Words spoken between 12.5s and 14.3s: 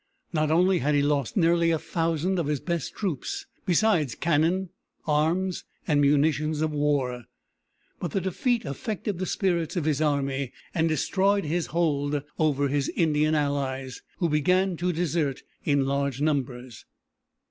his Indian allies, who